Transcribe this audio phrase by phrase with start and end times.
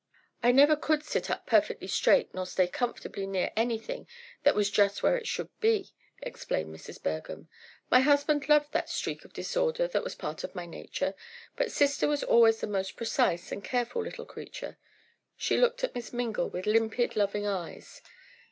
[0.41, 4.07] "I never could sit up perfectly straight nor stay comfortably near anything
[4.41, 5.93] that was just where it should be,"
[6.23, 6.99] explained Mrs.
[7.03, 7.47] Bergham.
[7.91, 11.13] "My husband loved that streak of disorder that was part of my nature,
[11.55, 14.79] but sister was always the most precise and careful little creature."
[15.37, 18.01] She looked at Miss Mingle with limpid, loving eyes.